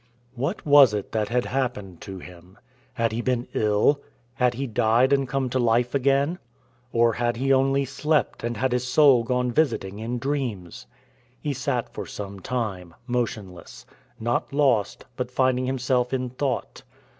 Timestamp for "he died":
4.55-5.13